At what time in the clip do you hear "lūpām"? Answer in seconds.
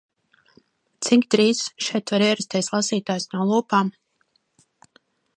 3.51-3.93